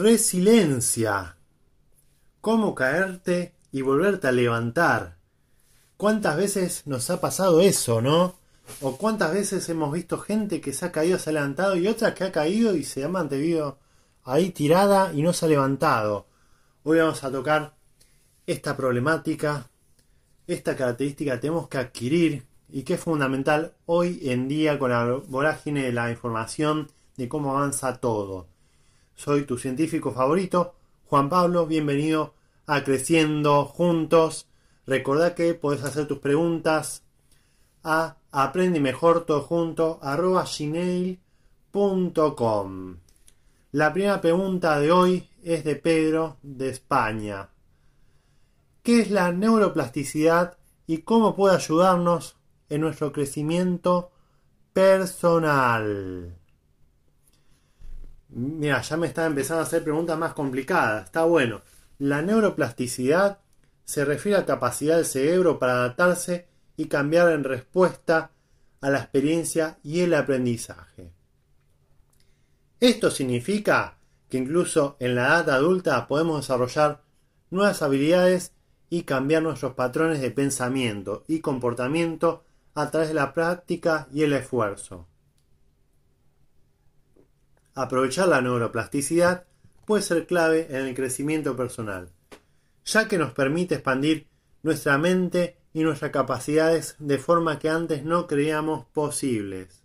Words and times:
Resiliencia. 0.00 1.38
¿Cómo 2.40 2.76
caerte 2.76 3.56
y 3.72 3.82
volverte 3.82 4.28
a 4.28 4.32
levantar? 4.32 5.16
¿Cuántas 5.96 6.36
veces 6.36 6.86
nos 6.86 7.10
ha 7.10 7.20
pasado 7.20 7.60
eso, 7.60 8.00
no? 8.00 8.36
¿O 8.80 8.96
cuántas 8.96 9.32
veces 9.32 9.68
hemos 9.68 9.92
visto 9.92 10.16
gente 10.18 10.60
que 10.60 10.72
se 10.72 10.84
ha 10.84 10.92
caído, 10.92 11.18
se 11.18 11.30
ha 11.30 11.32
levantado 11.32 11.74
y 11.74 11.88
otra 11.88 12.14
que 12.14 12.22
ha 12.22 12.30
caído 12.30 12.76
y 12.76 12.84
se 12.84 13.02
ha 13.02 13.08
mantenido 13.08 13.78
ahí 14.22 14.50
tirada 14.50 15.12
y 15.12 15.22
no 15.22 15.32
se 15.32 15.46
ha 15.46 15.48
levantado? 15.48 16.26
Hoy 16.84 16.98
vamos 16.98 17.24
a 17.24 17.32
tocar 17.32 17.74
esta 18.46 18.76
problemática, 18.76 19.68
esta 20.46 20.76
característica 20.76 21.32
que 21.32 21.38
tenemos 21.38 21.66
que 21.66 21.78
adquirir 21.78 22.46
y 22.68 22.84
que 22.84 22.94
es 22.94 23.00
fundamental 23.00 23.74
hoy 23.86 24.20
en 24.30 24.46
día 24.46 24.78
con 24.78 24.92
la 24.92 25.20
vorágine 25.26 25.82
de 25.82 25.92
la 25.92 26.08
información 26.08 26.88
de 27.16 27.28
cómo 27.28 27.50
avanza 27.50 27.96
todo. 27.96 28.46
Soy 29.18 29.46
tu 29.46 29.58
científico 29.58 30.12
favorito, 30.12 30.76
Juan 31.06 31.28
Pablo, 31.28 31.66
bienvenido 31.66 32.34
a 32.68 32.84
Creciendo 32.84 33.64
Juntos. 33.64 34.46
Recordá 34.86 35.34
que 35.34 35.54
puedes 35.54 35.82
hacer 35.82 36.06
tus 36.06 36.20
preguntas 36.20 37.02
a 37.82 38.18
aprende 38.30 38.78
mejor 38.78 39.26
todo 39.26 39.40
junto. 39.40 39.98
La 43.72 43.92
primera 43.92 44.20
pregunta 44.20 44.78
de 44.78 44.92
hoy 44.92 45.28
es 45.42 45.64
de 45.64 45.74
Pedro 45.74 46.36
de 46.44 46.68
España. 46.68 47.48
¿Qué 48.84 49.00
es 49.00 49.10
la 49.10 49.32
neuroplasticidad 49.32 50.58
y 50.86 50.98
cómo 50.98 51.34
puede 51.34 51.56
ayudarnos 51.56 52.36
en 52.68 52.82
nuestro 52.82 53.10
crecimiento 53.10 54.12
personal? 54.72 56.36
Mira, 58.28 58.82
ya 58.82 58.96
me 58.96 59.06
están 59.06 59.26
empezando 59.26 59.60
a 59.60 59.66
hacer 59.66 59.82
preguntas 59.82 60.18
más 60.18 60.34
complicadas. 60.34 61.06
Está 61.06 61.24
bueno. 61.24 61.62
La 61.98 62.22
neuroplasticidad 62.22 63.38
se 63.84 64.04
refiere 64.04 64.38
a 64.38 64.46
capacidad 64.46 64.96
del 64.96 65.06
cerebro 65.06 65.58
para 65.58 65.72
adaptarse 65.72 66.46
y 66.76 66.86
cambiar 66.86 67.32
en 67.32 67.44
respuesta 67.44 68.30
a 68.80 68.90
la 68.90 68.98
experiencia 68.98 69.78
y 69.82 70.00
el 70.00 70.14
aprendizaje. 70.14 71.12
Esto 72.80 73.10
significa 73.10 73.98
que 74.28 74.38
incluso 74.38 74.96
en 75.00 75.14
la 75.14 75.26
edad 75.26 75.50
adulta 75.50 76.06
podemos 76.06 76.42
desarrollar 76.42 77.02
nuevas 77.50 77.82
habilidades 77.82 78.52
y 78.90 79.02
cambiar 79.02 79.42
nuestros 79.42 79.74
patrones 79.74 80.20
de 80.20 80.30
pensamiento 80.30 81.24
y 81.26 81.40
comportamiento 81.40 82.44
a 82.74 82.90
través 82.90 83.08
de 83.08 83.14
la 83.14 83.32
práctica 83.34 84.06
y 84.12 84.22
el 84.22 84.32
esfuerzo. 84.34 85.08
Aprovechar 87.78 88.26
la 88.26 88.40
neuroplasticidad 88.40 89.46
puede 89.86 90.02
ser 90.02 90.26
clave 90.26 90.66
en 90.68 90.88
el 90.88 90.96
crecimiento 90.96 91.54
personal, 91.54 92.10
ya 92.84 93.06
que 93.06 93.18
nos 93.18 93.32
permite 93.32 93.76
expandir 93.76 94.26
nuestra 94.64 94.98
mente 94.98 95.58
y 95.72 95.84
nuestras 95.84 96.10
capacidades 96.10 96.96
de 96.98 97.18
forma 97.18 97.60
que 97.60 97.68
antes 97.68 98.02
no 98.02 98.26
creíamos 98.26 98.84
posibles. 98.86 99.84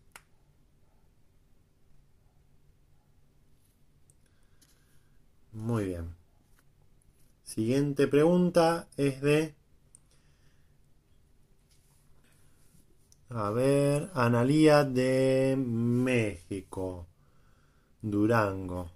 Muy 5.52 5.86
bien. 5.86 6.16
Siguiente 7.44 8.08
pregunta 8.08 8.88
es 8.98 9.22
de... 9.22 9.54
A 13.30 13.52
ver, 13.52 14.10
Analía 14.16 14.84
de 14.84 15.56
México. 15.56 17.13
Durango. 18.04 18.92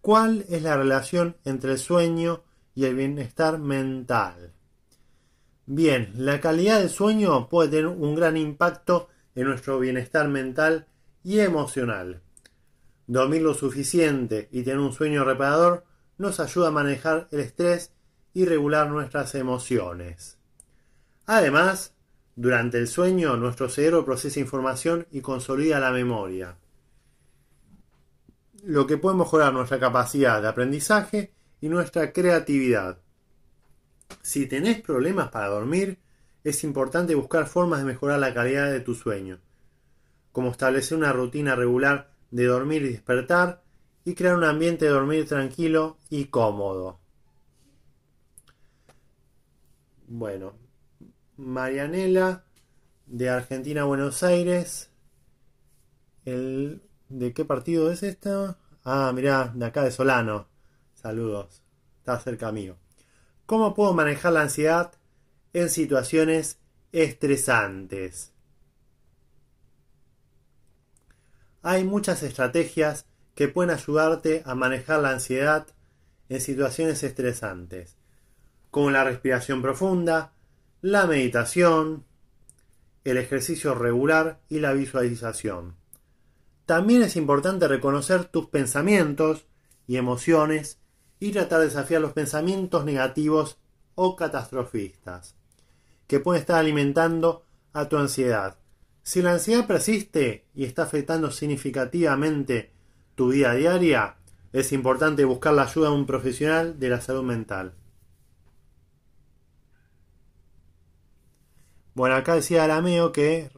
¿Cuál 0.00 0.46
es 0.48 0.62
la 0.62 0.76
relación 0.76 1.36
entre 1.44 1.72
el 1.72 1.78
sueño 1.78 2.44
y 2.72 2.84
el 2.84 2.94
bienestar 2.94 3.58
mental? 3.58 4.52
Bien, 5.66 6.12
la 6.14 6.40
calidad 6.40 6.78
del 6.78 6.88
sueño 6.88 7.48
puede 7.48 7.70
tener 7.70 7.88
un 7.88 8.14
gran 8.14 8.36
impacto 8.36 9.08
en 9.34 9.48
nuestro 9.48 9.80
bienestar 9.80 10.28
mental 10.28 10.86
y 11.24 11.40
emocional. 11.40 12.22
Dormir 13.08 13.42
lo 13.42 13.54
suficiente 13.54 14.48
y 14.52 14.62
tener 14.62 14.78
un 14.78 14.92
sueño 14.92 15.24
reparador 15.24 15.84
nos 16.16 16.38
ayuda 16.38 16.68
a 16.68 16.72
manejar 16.72 17.26
el 17.32 17.40
estrés 17.40 17.92
y 18.34 18.44
regular 18.44 18.88
nuestras 18.88 19.34
emociones. 19.34 20.38
Además, 21.26 21.92
durante 22.36 22.78
el 22.78 22.86
sueño 22.86 23.36
nuestro 23.36 23.68
cerebro 23.68 24.04
procesa 24.04 24.38
información 24.38 25.08
y 25.10 25.22
consolida 25.22 25.80
la 25.80 25.90
memoria 25.90 26.56
lo 28.62 28.86
que 28.86 28.98
puede 28.98 29.16
mejorar 29.16 29.52
nuestra 29.52 29.78
capacidad 29.78 30.42
de 30.42 30.48
aprendizaje 30.48 31.32
y 31.60 31.68
nuestra 31.68 32.12
creatividad. 32.12 33.00
Si 34.22 34.46
tenés 34.46 34.80
problemas 34.80 35.30
para 35.30 35.48
dormir, 35.48 35.98
es 36.44 36.64
importante 36.64 37.14
buscar 37.14 37.46
formas 37.46 37.80
de 37.80 37.86
mejorar 37.86 38.18
la 38.18 38.32
calidad 38.32 38.70
de 38.70 38.80
tu 38.80 38.94
sueño, 38.94 39.40
como 40.32 40.50
establecer 40.50 40.96
una 40.96 41.12
rutina 41.12 41.54
regular 41.54 42.10
de 42.30 42.44
dormir 42.46 42.82
y 42.82 42.90
despertar 42.90 43.62
y 44.04 44.14
crear 44.14 44.36
un 44.36 44.44
ambiente 44.44 44.86
de 44.86 44.92
dormir 44.92 45.26
tranquilo 45.28 45.98
y 46.08 46.26
cómodo. 46.26 47.00
Bueno, 50.06 50.54
Marianela 51.36 52.44
de 53.06 53.28
Argentina 53.28 53.84
Buenos 53.84 54.22
Aires, 54.22 54.90
el 56.24 56.87
¿De 57.08 57.32
qué 57.32 57.44
partido 57.46 57.90
es 57.90 58.02
esta? 58.02 58.58
Ah, 58.84 59.12
mirá, 59.14 59.50
de 59.54 59.64
acá 59.64 59.82
de 59.82 59.90
Solano. 59.90 60.46
Saludos. 60.94 61.62
Está 62.00 62.20
cerca 62.20 62.52
mío. 62.52 62.76
¿Cómo 63.46 63.74
puedo 63.74 63.94
manejar 63.94 64.34
la 64.34 64.42
ansiedad 64.42 64.92
en 65.54 65.70
situaciones 65.70 66.58
estresantes? 66.92 68.32
Hay 71.62 71.84
muchas 71.84 72.22
estrategias 72.22 73.06
que 73.34 73.48
pueden 73.48 73.70
ayudarte 73.70 74.42
a 74.44 74.54
manejar 74.54 75.00
la 75.00 75.10
ansiedad 75.10 75.66
en 76.28 76.42
situaciones 76.42 77.02
estresantes, 77.02 77.96
como 78.70 78.90
la 78.90 79.04
respiración 79.04 79.62
profunda, 79.62 80.34
la 80.82 81.06
meditación, 81.06 82.04
el 83.04 83.16
ejercicio 83.16 83.74
regular 83.74 84.40
y 84.50 84.60
la 84.60 84.72
visualización. 84.74 85.77
También 86.68 87.00
es 87.00 87.16
importante 87.16 87.66
reconocer 87.66 88.26
tus 88.26 88.48
pensamientos 88.48 89.46
y 89.86 89.96
emociones 89.96 90.78
y 91.18 91.30
tratar 91.30 91.60
de 91.60 91.68
desafiar 91.68 92.02
los 92.02 92.12
pensamientos 92.12 92.84
negativos 92.84 93.56
o 93.94 94.16
catastrofistas 94.16 95.34
que 96.06 96.20
pueden 96.20 96.40
estar 96.40 96.56
alimentando 96.56 97.46
a 97.72 97.88
tu 97.88 97.96
ansiedad. 97.96 98.58
Si 99.02 99.22
la 99.22 99.32
ansiedad 99.32 99.66
persiste 99.66 100.44
y 100.54 100.64
está 100.64 100.82
afectando 100.82 101.30
significativamente 101.30 102.70
tu 103.14 103.28
vida 103.28 103.54
diaria, 103.54 104.18
es 104.52 104.70
importante 104.72 105.24
buscar 105.24 105.54
la 105.54 105.62
ayuda 105.62 105.88
de 105.88 105.94
un 105.94 106.04
profesional 106.04 106.78
de 106.78 106.90
la 106.90 107.00
salud 107.00 107.22
mental. 107.22 107.76
Bueno, 111.94 112.14
acá 112.14 112.34
decía 112.34 112.64
Arameo 112.64 113.10
que 113.10 113.50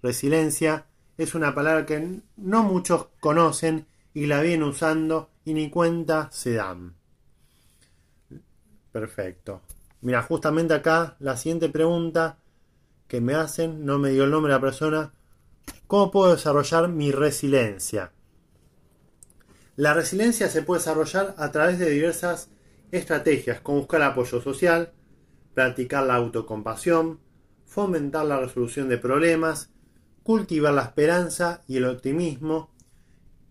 resiliencia 0.00 0.86
es 1.22 1.34
una 1.34 1.54
palabra 1.54 1.86
que 1.86 2.20
no 2.36 2.62
muchos 2.62 3.06
conocen 3.20 3.86
y 4.14 4.26
la 4.26 4.40
vienen 4.40 4.64
usando 4.64 5.30
y 5.44 5.54
ni 5.54 5.70
cuenta 5.70 6.28
se 6.32 6.54
dan. 6.54 6.94
Perfecto. 8.92 9.62
Mira, 10.02 10.22
justamente 10.22 10.74
acá 10.74 11.16
la 11.20 11.36
siguiente 11.36 11.68
pregunta 11.68 12.38
que 13.08 13.20
me 13.20 13.34
hacen, 13.34 13.84
no 13.84 13.98
me 13.98 14.10
dio 14.10 14.24
el 14.24 14.30
nombre 14.30 14.52
de 14.52 14.58
la 14.58 14.60
persona, 14.60 15.12
¿cómo 15.86 16.10
puedo 16.10 16.32
desarrollar 16.32 16.88
mi 16.88 17.12
resiliencia? 17.12 18.12
La 19.76 19.94
resiliencia 19.94 20.48
se 20.48 20.62
puede 20.62 20.80
desarrollar 20.80 21.34
a 21.38 21.50
través 21.52 21.78
de 21.78 21.90
diversas 21.90 22.50
estrategias, 22.90 23.60
como 23.60 23.78
buscar 23.78 24.02
apoyo 24.02 24.40
social, 24.40 24.92
practicar 25.54 26.04
la 26.04 26.16
autocompasión, 26.16 27.20
fomentar 27.64 28.26
la 28.26 28.40
resolución 28.40 28.88
de 28.88 28.98
problemas 28.98 29.70
cultivar 30.22 30.74
la 30.74 30.82
esperanza 30.82 31.62
y 31.66 31.76
el 31.76 31.84
optimismo 31.84 32.70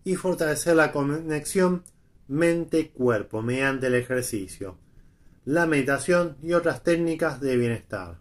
y 0.04 0.16
fortalecer 0.16 0.76
la 0.76 0.92
conexión 0.92 1.84
mente-cuerpo 2.28 3.42
mediante 3.42 3.88
el 3.88 3.94
ejercicio, 3.94 4.78
la 5.44 5.66
meditación 5.66 6.36
y 6.42 6.54
otras 6.54 6.82
técnicas 6.82 7.40
de 7.40 7.56
bienestar. 7.56 8.18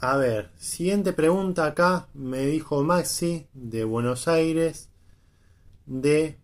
A 0.00 0.16
ver, 0.16 0.52
siguiente 0.56 1.12
pregunta 1.12 1.66
acá 1.66 2.08
me 2.14 2.46
dijo 2.46 2.84
Maxi 2.84 3.48
de 3.52 3.82
Buenos 3.82 4.28
Aires, 4.28 4.90
de 5.86 6.38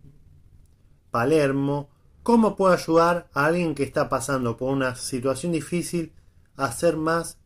Palermo. 1.09 1.89
¿Cómo 2.21 2.57
puedo 2.57 2.73
ayudar 2.73 3.29
a 3.33 3.45
alguien 3.45 3.73
que 3.73 3.83
está 3.83 4.09
pasando 4.09 4.57
por 4.57 4.73
una 4.73 4.95
situación 4.95 5.53
difícil 5.53 6.11
a 6.57 6.71
ser 6.73 6.97
más 6.97 7.37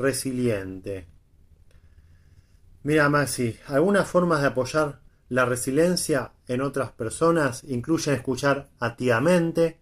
resiliente? 0.00 1.06
Mira 2.82 3.08
Maxi, 3.10 3.58
algunas 3.66 4.08
formas 4.08 4.40
de 4.40 4.48
apoyar 4.48 5.00
la 5.28 5.44
resiliencia 5.44 6.32
en 6.48 6.62
otras 6.62 6.90
personas 6.92 7.62
incluyen 7.64 8.14
escuchar 8.14 8.68
activamente, 8.80 9.78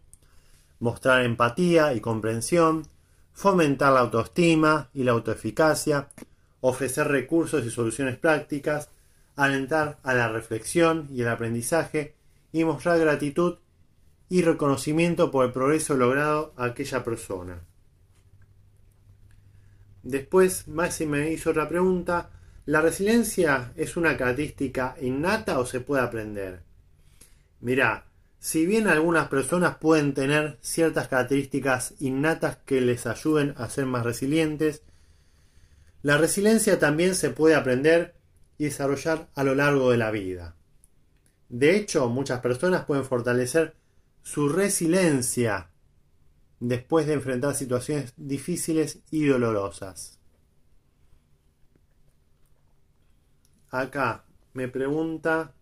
mostrar 0.81 1.25
empatía 1.25 1.95
y 1.95 2.01
comprensión, 2.01 2.87
fomentar 3.33 3.93
la 3.93 4.01
autoestima 4.01 4.91
y 4.93 5.05
la 5.05 5.13
autoeficacia, 5.13 6.09
ofrecer 6.61 7.09
recursos 7.09 7.65
y 7.65 7.71
soluciones 7.71 8.19
prácticas, 8.19 8.91
alentar 9.37 10.01
a 10.03 10.13
la 10.15 10.29
reflexión 10.29 11.09
y 11.11 11.23
el 11.23 11.29
aprendizaje 11.29 12.15
y 12.53 12.65
mostrar 12.65 12.99
gratitud 12.99 13.59
y 14.29 14.43
reconocimiento 14.43 15.31
por 15.31 15.47
el 15.47 15.53
progreso 15.53 15.95
logrado 15.95 16.53
a 16.57 16.65
aquella 16.65 17.05
persona. 17.05 17.63
Después 20.03 20.69
Maxi 20.69 21.07
me 21.07 21.31
hizo 21.31 21.51
otra 21.51 21.69
pregunta. 21.69 22.31
¿La 22.67 22.81
resiliencia 22.81 23.73
es 23.77 23.97
una 23.97 24.17
característica 24.17 24.97
innata 25.01 25.59
o 25.59 25.67
se 25.67 25.81
puede 25.81 26.03
aprender? 26.03 26.61
Mirá, 27.61 28.07
si 28.39 28.67
bien 28.67 28.87
algunas 28.87 29.29
personas 29.29 29.77
pueden 29.79 30.15
tener 30.15 30.59
ciertas 30.61 31.09
características 31.09 31.95
innatas 31.99 32.59
que 32.65 32.81
les 32.81 33.07
ayuden 33.07 33.55
a 33.57 33.69
ser 33.69 33.87
más 33.87 34.05
resilientes, 34.05 34.83
la 36.03 36.17
resiliencia 36.19 36.79
también 36.79 37.15
se 37.15 37.31
puede 37.31 37.57
aprender 37.57 38.15
y 38.57 38.65
desarrollar 38.65 39.29
a 39.35 39.43
lo 39.43 39.55
largo 39.55 39.91
de 39.91 39.99
la 39.99 40.11
vida. 40.11 40.55
De 41.49 41.77
hecho, 41.77 42.09
muchas 42.09 42.41
personas 42.41 42.85
pueden 42.85 43.05
fortalecer 43.05 43.75
su 44.23 44.49
resiliencia 44.49 45.71
después 46.61 47.07
de 47.07 47.15
enfrentar 47.15 47.55
situaciones 47.55 48.15
difíciles 48.17 49.01
y 49.11 49.27
dolorosas. 49.27 50.19
Acá 53.71 54.25
me 54.55 54.69
pregunta 54.69 55.55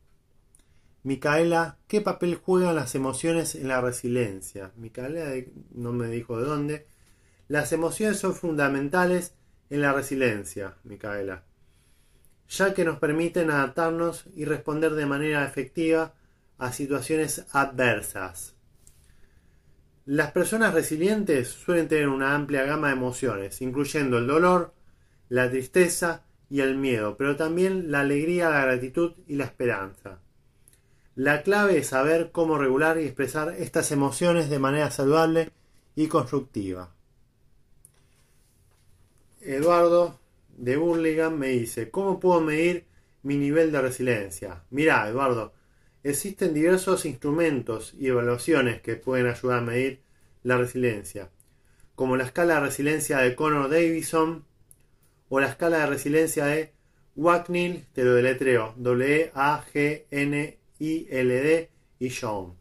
Micaela, 1.07 1.79
¿qué 1.87 2.01
papel 2.01 2.35
juegan 2.35 2.75
las 2.75 2.97
emociones 2.97 3.55
en 3.55 3.69
la 3.69 3.81
resiliencia? 3.81 4.73
Micaela 4.75 5.33
no 5.71 5.93
me 5.93 6.09
dijo 6.09 6.37
de 6.37 6.45
dónde. 6.45 6.87
Las 7.47 7.73
emociones 7.73 8.19
son 8.19 8.35
fundamentales 8.35 9.37
en 9.71 9.83
la 9.83 9.93
resiliencia, 9.93 10.79
Micaela, 10.83 11.45
ya 12.49 12.75
que 12.75 12.85
nos 12.85 12.99
permiten 12.99 13.53
adaptarnos 13.53 14.25
y 14.35 14.47
responder 14.47 14.95
de 14.95 15.07
manera 15.07 15.45
efectiva 15.45 16.15
a 16.59 16.73
situaciones 16.73 17.47
adversas. 17.53 18.56
Las 20.07 20.31
personas 20.31 20.73
resilientes 20.73 21.49
suelen 21.49 21.89
tener 21.89 22.07
una 22.07 22.37
amplia 22.37 22.63
gama 22.63 22.87
de 22.87 22.93
emociones, 22.93 23.61
incluyendo 23.61 24.19
el 24.19 24.29
dolor, 24.29 24.73
la 25.29 25.51
tristeza 25.51 26.23
y 26.49 26.61
el 26.61 26.77
miedo, 26.77 27.17
pero 27.17 27.35
también 27.35 27.91
la 27.91 28.03
alegría, 28.03 28.49
la 28.49 28.67
gratitud 28.67 29.15
y 29.27 29.35
la 29.35 29.47
esperanza. 29.47 30.21
La 31.17 31.43
clave 31.43 31.79
es 31.79 31.89
saber 31.89 32.31
cómo 32.31 32.57
regular 32.57 33.01
y 33.01 33.05
expresar 33.05 33.57
estas 33.59 33.91
emociones 33.91 34.49
de 34.49 34.61
manera 34.61 34.93
saludable 34.93 35.51
y 35.97 36.07
constructiva. 36.07 36.95
Eduardo 39.41 40.21
de 40.57 40.77
Burlingame 40.77 41.37
me 41.37 41.49
dice, 41.49 41.91
¿cómo 41.91 42.21
puedo 42.21 42.41
medir 42.41 42.87
mi 43.25 43.39
nivel 43.39 43.73
de 43.73 43.83
resiliencia? 43.83 44.63
Mira, 44.71 45.09
Eduardo, 45.09 45.53
existen 46.11 46.55
diversos 46.55 47.05
instrumentos 47.05 47.95
y 47.99 48.07
evaluaciones 48.09 48.81
que 48.81 48.97
pueden 48.97 49.27
ayudar 49.27 49.59
a 49.59 49.63
medir 49.63 50.03
la 50.43 50.57
resiliencia, 50.57 51.31
como 51.95 52.17
la 52.17 52.25
escala 52.25 52.55
de 52.55 52.61
resiliencia 52.61 53.19
de 53.19 53.35
Connor 53.35 53.69
Davison 53.69 54.45
o 55.29 55.41
la 55.41 55.49
escala 55.49 55.79
de 55.79 55.87
resiliencia 55.87 56.47
de 56.47 56.73
WACNIL, 57.17 57.87
te 57.93 58.05
lo 58.05 58.15
deletreo, 58.15 58.75
W-A-G-N 58.77 60.59
ILD 60.79 61.69
y 61.99 62.11
John. 62.11 62.55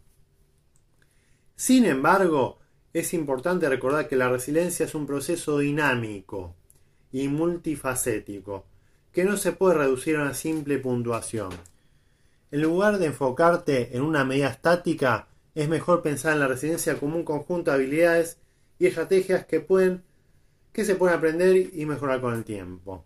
Sin 1.56 1.86
embargo, 1.86 2.60
es 2.94 3.14
importante 3.14 3.70
recordar 3.70 4.08
que 4.08 4.16
la 4.16 4.30
resiliencia 4.30 4.86
es 4.86 4.96
un 4.96 5.06
proceso 5.06 5.60
dinámico 5.60 6.56
y 7.12 7.28
multifacético, 7.28 8.66
que 9.12 9.26
no 9.26 9.38
se 9.38 9.52
puede 9.52 9.76
reducir 9.76 10.16
a 10.16 10.24
una 10.24 10.34
simple 10.34 10.80
puntuación. 10.80 11.50
En 12.56 12.62
lugar 12.62 13.00
de 13.00 13.08
enfocarte 13.08 13.98
en 13.98 14.02
una 14.02 14.24
medida 14.24 14.48
estática, 14.48 15.28
es 15.56 15.68
mejor 15.68 16.02
pensar 16.02 16.32
en 16.32 16.40
la 16.40 16.48
resiliencia 16.48 16.98
como 16.98 17.18
un 17.18 17.26
conjunto 17.26 17.70
de 17.70 17.76
habilidades 17.76 18.38
y 18.80 18.88
estrategias 18.88 19.46
que 19.46 19.60
pueden 19.60 20.06
que 20.72 20.86
se 20.86 20.96
pueden 20.96 21.18
aprender 21.18 21.54
y 21.74 21.86
mejorar 21.86 22.22
con 22.22 22.34
el 22.34 22.46
tiempo. 22.46 23.04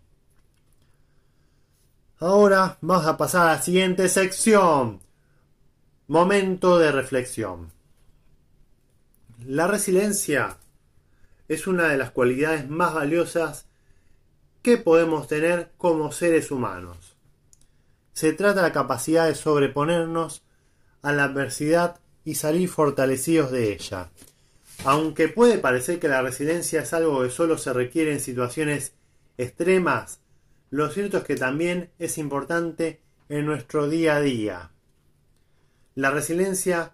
Ahora 2.20 2.78
vamos 2.80 3.04
a 3.06 3.16
pasar 3.16 3.48
a 3.48 3.54
la 3.56 3.60
siguiente 3.60 4.08
sección. 4.08 5.00
Momento 6.06 6.78
de 6.78 6.92
reflexión. 6.92 7.72
La 9.44 9.66
resiliencia 9.66 10.58
es 11.48 11.66
una 11.66 11.88
de 11.88 11.98
las 11.98 12.12
cualidades 12.12 12.70
más 12.70 12.94
valiosas 12.94 13.66
que 14.62 14.76
podemos 14.76 15.26
tener 15.26 15.72
como 15.76 16.12
seres 16.12 16.52
humanos. 16.52 17.09
Se 18.20 18.34
trata 18.34 18.56
de 18.56 18.68
la 18.68 18.72
capacidad 18.74 19.26
de 19.26 19.34
sobreponernos 19.34 20.42
a 21.00 21.10
la 21.10 21.24
adversidad 21.24 22.00
y 22.22 22.34
salir 22.34 22.68
fortalecidos 22.68 23.50
de 23.50 23.72
ella. 23.72 24.10
Aunque 24.84 25.28
puede 25.28 25.56
parecer 25.56 25.98
que 25.98 26.08
la 26.08 26.20
resiliencia 26.20 26.82
es 26.82 26.92
algo 26.92 27.22
que 27.22 27.30
solo 27.30 27.56
se 27.56 27.72
requiere 27.72 28.12
en 28.12 28.20
situaciones 28.20 28.92
extremas, 29.38 30.20
lo 30.68 30.90
cierto 30.90 31.16
es 31.16 31.24
que 31.24 31.36
también 31.36 31.92
es 31.98 32.18
importante 32.18 33.00
en 33.30 33.46
nuestro 33.46 33.88
día 33.88 34.16
a 34.16 34.20
día. 34.20 34.70
La 35.94 36.10
resiliencia 36.10 36.92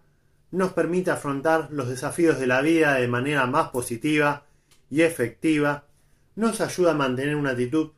nos 0.53 0.75
permite 0.75 1.11
afrontar 1.11 1.71
los 1.73 1.89
desafíos 1.89 2.39
de 2.39 2.47
la 2.47 2.61
vida 2.61 2.95
de 2.95 3.09
manera 3.09 3.47
más 3.47 3.71
positiva 3.71 4.45
y 4.91 5.03
efectiva, 5.03 5.89
nos 6.37 6.61
ayuda 6.61 6.93
a 6.93 6.95
mantener 6.95 7.35
una 7.35 7.51
actitud 7.51 7.91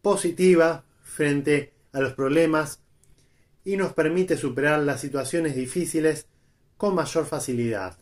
positiva 0.00 0.84
frente 1.02 1.72
a 1.92 2.00
los 2.00 2.12
problemas 2.14 2.80
y 3.64 3.76
nos 3.76 3.92
permite 3.92 4.36
superar 4.36 4.80
las 4.80 5.00
situaciones 5.00 5.54
difíciles 5.54 6.26
con 6.76 6.94
mayor 6.94 7.26
facilidad. 7.26 7.98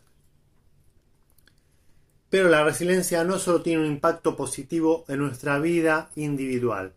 Pero 2.29 2.49
la 2.49 2.63
resiliencia 2.63 3.23
no 3.23 3.39
solo 3.39 3.61
tiene 3.61 3.81
un 3.83 3.91
impacto 3.91 4.35
positivo 4.35 5.05
en 5.07 5.19
nuestra 5.19 5.59
vida 5.59 6.09
individual, 6.15 6.93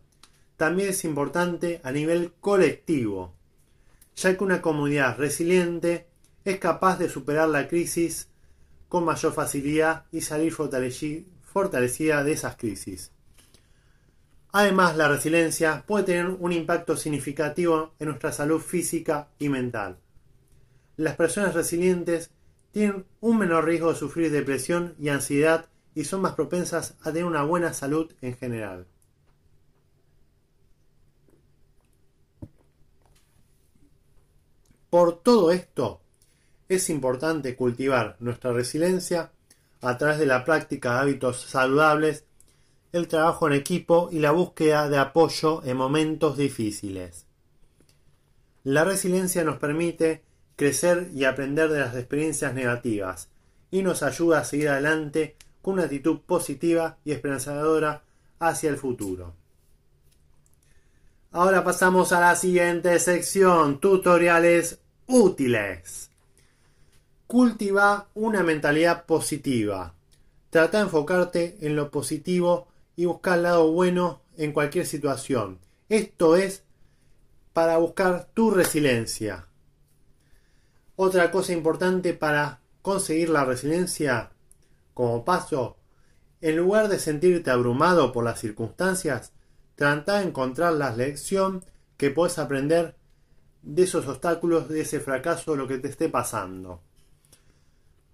también 0.61 0.89
es 0.89 1.05
importante 1.05 1.81
a 1.83 1.91
nivel 1.91 2.33
colectivo, 2.39 3.33
ya 4.15 4.37
que 4.37 4.43
una 4.43 4.61
comunidad 4.61 5.17
resiliente 5.17 6.05
es 6.45 6.59
capaz 6.59 6.99
de 6.99 7.09
superar 7.09 7.49
la 7.49 7.67
crisis 7.67 8.27
con 8.87 9.03
mayor 9.03 9.33
facilidad 9.33 10.05
y 10.11 10.21
salir 10.21 10.53
fortalecida 10.53 12.23
de 12.23 12.31
esas 12.31 12.57
crisis. 12.57 13.11
Además, 14.53 14.97
la 14.97 15.07
resiliencia 15.07 15.83
puede 15.87 16.05
tener 16.05 16.25
un 16.27 16.51
impacto 16.51 16.97
significativo 16.97 17.93
en 17.99 18.09
nuestra 18.09 18.31
salud 18.33 18.59
física 18.59 19.29
y 19.39 19.47
mental. 19.47 19.97
Las 20.97 21.15
personas 21.15 21.53
resilientes 21.53 22.31
tienen 22.71 23.05
un 23.21 23.37
menor 23.37 23.65
riesgo 23.65 23.93
de 23.93 23.99
sufrir 23.99 24.31
depresión 24.31 24.95
y 24.99 25.09
ansiedad 25.09 25.67
y 25.95 26.03
son 26.03 26.21
más 26.21 26.33
propensas 26.33 26.95
a 27.01 27.11
tener 27.11 27.25
una 27.25 27.43
buena 27.43 27.73
salud 27.73 28.11
en 28.21 28.35
general. 28.35 28.87
Por 34.89 35.21
todo 35.21 35.51
esto, 35.51 36.01
es 36.67 36.89
importante 36.89 37.55
cultivar 37.55 38.17
nuestra 38.19 38.51
resiliencia 38.51 39.31
a 39.81 39.97
través 39.97 40.19
de 40.19 40.25
la 40.25 40.43
práctica 40.43 40.93
de 40.93 40.99
hábitos 40.99 41.41
saludables, 41.41 42.25
el 42.91 43.07
trabajo 43.07 43.47
en 43.47 43.53
equipo 43.53 44.09
y 44.11 44.19
la 44.19 44.31
búsqueda 44.31 44.89
de 44.89 44.97
apoyo 44.97 45.63
en 45.63 45.77
momentos 45.77 46.37
difíciles. 46.37 47.25
La 48.63 48.83
resiliencia 48.83 49.43
nos 49.43 49.57
permite 49.57 50.23
crecer 50.55 51.09
y 51.13 51.23
aprender 51.23 51.69
de 51.69 51.79
las 51.79 51.95
experiencias 51.95 52.53
negativas 52.53 53.29
y 53.71 53.81
nos 53.81 54.03
ayuda 54.03 54.39
a 54.39 54.43
seguir 54.45 54.69
adelante 54.69 55.35
con 55.61 55.75
una 55.75 55.83
actitud 55.83 56.19
positiva 56.19 56.97
y 57.05 57.11
esperanzadora 57.11 58.03
hacia 58.39 58.69
el 58.69 58.77
futuro. 58.77 59.33
Ahora 61.31 61.63
pasamos 61.63 62.11
a 62.11 62.19
la 62.19 62.35
siguiente 62.35 62.99
sección, 62.99 63.79
tutoriales 63.79 64.79
útiles. 65.07 66.09
Cultiva 67.25 68.09
una 68.13 68.43
mentalidad 68.43 69.05
positiva. 69.05 69.93
Trata 70.49 70.79
de 70.79 70.83
enfocarte 70.83 71.57
en 71.61 71.77
lo 71.77 71.89
positivo 71.89 72.67
y 73.01 73.05
buscar 73.05 73.37
el 73.39 73.43
lado 73.45 73.71
bueno 73.71 74.21
en 74.37 74.51
cualquier 74.51 74.85
situación. 74.85 75.57
Esto 75.89 76.35
es 76.35 76.65
para 77.51 77.79
buscar 77.79 78.29
tu 78.35 78.51
resiliencia. 78.51 79.47
Otra 80.95 81.31
cosa 81.31 81.51
importante 81.51 82.13
para 82.13 82.61
conseguir 82.83 83.29
la 83.29 83.43
resiliencia 83.43 84.33
como 84.93 85.25
paso, 85.25 85.77
en 86.41 86.57
lugar 86.57 86.89
de 86.89 86.99
sentirte 86.99 87.49
abrumado 87.49 88.11
por 88.11 88.23
las 88.23 88.39
circunstancias, 88.39 89.33
trata 89.73 90.19
de 90.19 90.27
encontrar 90.27 90.73
la 90.73 90.95
lección 90.95 91.65
que 91.97 92.11
puedes 92.11 92.37
aprender 92.37 92.97
de 93.63 93.81
esos 93.81 94.07
obstáculos, 94.07 94.69
de 94.69 94.81
ese 94.81 94.99
fracaso, 94.99 95.55
lo 95.55 95.67
que 95.67 95.79
te 95.79 95.87
esté 95.87 96.07
pasando. 96.07 96.83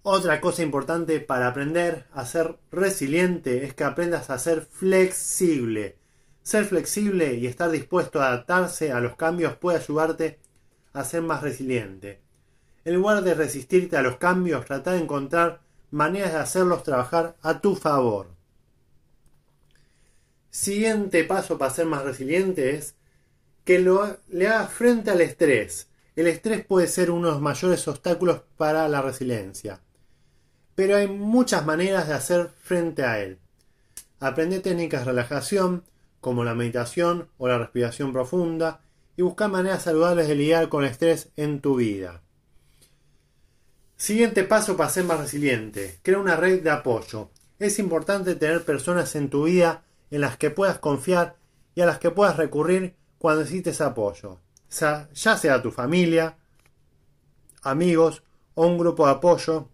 Otra 0.02 0.40
cosa 0.40 0.62
importante 0.62 1.20
para 1.20 1.48
aprender 1.48 2.06
a 2.12 2.24
ser 2.24 2.58
resiliente 2.70 3.64
es 3.64 3.74
que 3.74 3.84
aprendas 3.84 4.30
a 4.30 4.38
ser 4.38 4.62
flexible. 4.62 5.96
Ser 6.42 6.64
flexible 6.64 7.34
y 7.34 7.46
estar 7.46 7.70
dispuesto 7.70 8.20
a 8.20 8.28
adaptarse 8.28 8.92
a 8.92 9.00
los 9.00 9.16
cambios 9.16 9.56
puede 9.56 9.78
ayudarte 9.78 10.38
a 10.92 11.04
ser 11.04 11.22
más 11.22 11.42
resiliente. 11.42 12.20
En 12.84 12.94
lugar 12.94 13.22
de 13.22 13.34
resistirte 13.34 13.96
a 13.96 14.02
los 14.02 14.16
cambios, 14.16 14.64
trata 14.64 14.92
de 14.92 15.00
encontrar 15.00 15.60
maneras 15.90 16.32
de 16.32 16.38
hacerlos 16.38 16.84
trabajar 16.84 17.36
a 17.42 17.60
tu 17.60 17.74
favor. 17.74 18.28
Siguiente 20.50 21.24
paso 21.24 21.58
para 21.58 21.72
ser 21.72 21.86
más 21.86 22.04
resiliente 22.04 22.74
es 22.76 22.94
que 23.64 23.78
lo, 23.78 24.16
le 24.28 24.48
hagas 24.48 24.72
frente 24.72 25.10
al 25.10 25.20
estrés. 25.20 25.88
El 26.16 26.28
estrés 26.28 26.64
puede 26.64 26.86
ser 26.86 27.10
uno 27.10 27.28
de 27.28 27.34
los 27.34 27.42
mayores 27.42 27.86
obstáculos 27.86 28.40
para 28.56 28.88
la 28.88 29.02
resiliencia. 29.02 29.82
Pero 30.78 30.94
hay 30.94 31.08
muchas 31.08 31.66
maneras 31.66 32.06
de 32.06 32.14
hacer 32.14 32.50
frente 32.62 33.02
a 33.02 33.18
él. 33.18 33.40
Aprende 34.20 34.60
técnicas 34.60 35.00
de 35.00 35.06
relajación, 35.06 35.82
como 36.20 36.44
la 36.44 36.54
meditación 36.54 37.26
o 37.36 37.48
la 37.48 37.58
respiración 37.58 38.12
profunda, 38.12 38.82
y 39.16 39.22
busca 39.22 39.48
maneras 39.48 39.82
saludables 39.82 40.28
de 40.28 40.36
lidiar 40.36 40.68
con 40.68 40.84
el 40.84 40.92
estrés 40.92 41.30
en 41.34 41.60
tu 41.60 41.74
vida. 41.74 42.22
Siguiente 43.96 44.44
paso 44.44 44.76
para 44.76 44.88
ser 44.88 45.02
más 45.02 45.18
resiliente. 45.18 45.98
Crea 46.02 46.20
una 46.20 46.36
red 46.36 46.62
de 46.62 46.70
apoyo. 46.70 47.32
Es 47.58 47.80
importante 47.80 48.36
tener 48.36 48.64
personas 48.64 49.16
en 49.16 49.30
tu 49.30 49.46
vida 49.46 49.82
en 50.12 50.20
las 50.20 50.36
que 50.36 50.50
puedas 50.50 50.78
confiar 50.78 51.34
y 51.74 51.80
a 51.80 51.86
las 51.86 51.98
que 51.98 52.12
puedas 52.12 52.36
recurrir 52.36 52.94
cuando 53.18 53.40
necesites 53.40 53.80
apoyo. 53.80 54.38
ya 54.70 55.08
sea 55.36 55.60
tu 55.60 55.72
familia, 55.72 56.38
amigos 57.62 58.22
o 58.54 58.64
un 58.64 58.78
grupo 58.78 59.06
de 59.06 59.12
apoyo. 59.14 59.70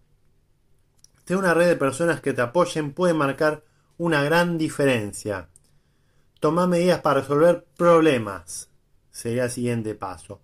Tener 1.25 1.39
una 1.39 1.53
red 1.53 1.67
de 1.67 1.75
personas 1.75 2.21
que 2.21 2.33
te 2.33 2.41
apoyen 2.41 2.93
puede 2.93 3.13
marcar 3.13 3.63
una 3.97 4.23
gran 4.23 4.57
diferencia. 4.57 5.49
Toma 6.39 6.67
medidas 6.67 7.01
para 7.01 7.21
resolver 7.21 7.65
problemas. 7.75 8.69
Sería 9.11 9.45
el 9.45 9.51
siguiente 9.51 9.95
paso. 9.95 10.41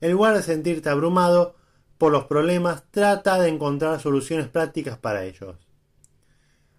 En 0.00 0.12
lugar 0.12 0.34
de 0.34 0.42
sentirte 0.42 0.88
abrumado, 0.88 1.54
por 1.98 2.10
los 2.10 2.24
problemas, 2.24 2.82
trata 2.90 3.38
de 3.38 3.48
encontrar 3.48 4.00
soluciones 4.00 4.48
prácticas 4.48 4.98
para 4.98 5.24
ellos. 5.24 5.56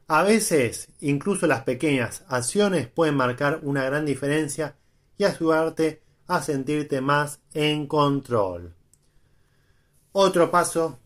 A 0.08 0.24
veces, 0.24 0.90
incluso 1.00 1.48
las 1.48 1.64
pequeñas 1.64 2.24
acciones 2.28 2.88
pueden 2.88 3.16
marcar 3.16 3.62
una 3.64 3.86
gran 3.86 4.06
diferencia 4.06 4.76
y 5.18 5.24
ayudarte 5.24 6.02
a 6.28 6.42
sentirte 6.42 7.02
más 7.02 7.40
en 7.54 7.88
control. 7.88 8.76
Otro 10.12 10.52
paso 10.52 11.00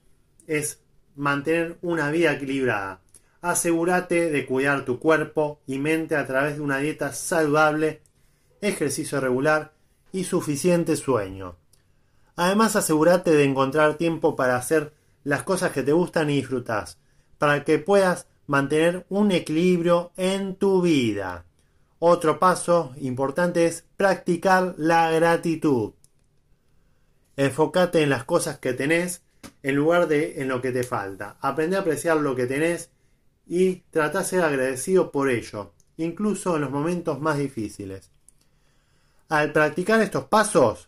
es 0.48 0.80
mantener 1.20 1.78
una 1.82 2.10
vida 2.10 2.32
equilibrada. 2.32 3.02
Asegúrate 3.42 4.32
de 4.32 4.46
cuidar 4.46 4.86
tu 4.86 5.00
cuerpo 5.00 5.60
y 5.68 5.78
mente 5.78 6.16
a 6.16 6.26
través 6.26 6.56
de 6.56 6.62
una 6.62 6.78
dieta 6.78 7.12
saludable, 7.12 8.02
ejercicio 8.62 9.20
regular 9.20 9.74
y 10.14 10.24
suficiente 10.24 10.96
sueño. 10.96 11.58
Además, 12.38 12.78
asegúrate 12.78 13.32
de 13.32 13.44
encontrar 13.44 13.96
tiempo 13.96 14.38
para 14.38 14.56
hacer 14.56 14.94
las 15.26 15.44
cosas 15.44 15.74
que 15.74 15.84
te 15.84 15.92
gustan 15.92 16.30
y 16.30 16.38
disfrutas, 16.38 16.98
para 17.38 17.66
que 17.66 17.80
puedas 17.80 18.28
mantener 18.48 19.06
un 19.10 19.32
equilibrio 19.32 20.12
en 20.16 20.56
tu 20.56 20.82
vida. 20.82 21.46
Otro 22.00 22.40
paso 22.40 22.94
importante 23.02 23.66
es 23.66 23.84
practicar 23.98 24.74
la 24.78 25.12
gratitud. 25.12 25.92
Enfócate 27.36 28.04
en 28.04 28.10
las 28.10 28.24
cosas 28.24 28.58
que 28.58 28.72
tenés 28.72 29.22
en 29.64 29.76
lugar 29.76 30.08
de 30.08 30.42
en 30.42 30.48
lo 30.48 30.62
que 30.62 30.72
te 30.72 30.84
falta. 30.84 31.38
Aprende 31.42 31.78
a 31.78 31.82
apreciar 31.82 32.18
lo 32.18 32.36
que 32.36 32.48
tenés 32.48 32.92
y 33.48 33.78
trata 33.92 34.20
de 34.20 34.26
ser 34.26 34.42
agradecido 34.42 35.12
por 35.12 35.30
ello, 35.30 35.74
incluso 35.98 36.56
en 36.56 36.62
los 36.62 36.72
momentos 36.72 37.20
más 37.20 37.38
difíciles. 37.38 38.12
Al 39.28 39.52
practicar 39.52 40.02
estos 40.02 40.26
pasos, 40.26 40.88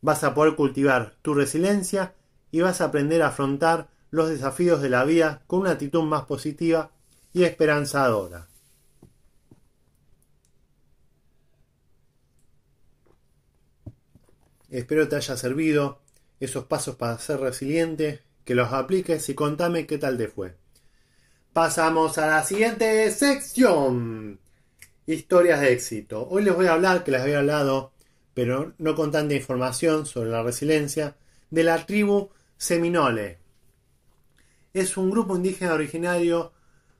vas 0.00 0.22
a 0.24 0.34
poder 0.34 0.54
cultivar 0.54 1.16
tu 1.22 1.34
resiliencia 1.34 2.14
y 2.50 2.60
vas 2.60 2.80
a 2.80 2.86
aprender 2.86 3.22
a 3.22 3.28
afrontar 3.28 3.88
los 4.10 4.28
desafíos 4.28 4.80
de 4.80 4.90
la 4.90 5.04
vida 5.04 5.42
con 5.46 5.60
una 5.60 5.72
actitud 5.72 6.02
más 6.02 6.24
positiva 6.24 6.90
y 7.32 7.44
esperanzadora. 7.44 8.46
Espero 14.70 15.08
te 15.08 15.16
haya 15.16 15.36
servido 15.36 16.03
esos 16.40 16.64
pasos 16.64 16.96
para 16.96 17.18
ser 17.18 17.40
resiliente, 17.40 18.22
que 18.44 18.54
los 18.54 18.72
apliques 18.72 19.28
y 19.28 19.34
contame 19.34 19.86
qué 19.86 19.98
tal 19.98 20.18
te 20.18 20.28
fue. 20.28 20.56
Pasamos 21.52 22.18
a 22.18 22.26
la 22.26 22.44
siguiente 22.44 23.10
sección. 23.10 24.40
Historias 25.06 25.60
de 25.60 25.72
éxito. 25.72 26.26
Hoy 26.28 26.42
les 26.44 26.54
voy 26.54 26.66
a 26.66 26.72
hablar, 26.72 27.04
que 27.04 27.10
les 27.10 27.22
había 27.22 27.38
hablado 27.38 27.94
pero 28.34 28.74
no 28.78 28.94
con 28.96 29.12
tanta 29.12 29.34
información 29.34 30.06
sobre 30.06 30.30
la 30.30 30.42
resiliencia, 30.42 31.16
de 31.50 31.62
la 31.62 31.86
tribu 31.86 32.30
Seminole. 32.56 33.38
Es 34.74 34.96
un 34.96 35.10
grupo 35.10 35.36
indígena 35.36 35.72
originario 35.72 36.52